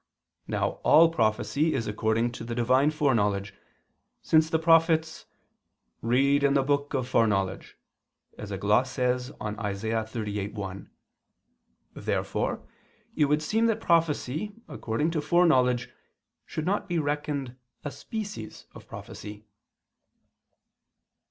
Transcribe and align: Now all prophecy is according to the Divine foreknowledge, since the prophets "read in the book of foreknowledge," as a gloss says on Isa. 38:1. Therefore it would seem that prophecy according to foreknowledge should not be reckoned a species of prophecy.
Now 0.47 0.79
all 0.81 1.09
prophecy 1.09 1.75
is 1.75 1.85
according 1.85 2.31
to 2.31 2.43
the 2.43 2.55
Divine 2.55 2.89
foreknowledge, 2.89 3.53
since 4.23 4.49
the 4.49 4.57
prophets 4.57 5.27
"read 6.01 6.43
in 6.43 6.55
the 6.55 6.63
book 6.63 6.95
of 6.95 7.07
foreknowledge," 7.07 7.77
as 8.35 8.49
a 8.49 8.57
gloss 8.57 8.89
says 8.89 9.31
on 9.39 9.63
Isa. 9.63 9.89
38:1. 10.09 10.89
Therefore 11.93 12.67
it 13.15 13.25
would 13.25 13.43
seem 13.43 13.67
that 13.67 13.79
prophecy 13.79 14.55
according 14.67 15.11
to 15.11 15.21
foreknowledge 15.21 15.91
should 16.47 16.65
not 16.65 16.89
be 16.89 16.97
reckoned 16.97 17.55
a 17.85 17.91
species 17.91 18.65
of 18.73 18.87
prophecy. 18.87 19.45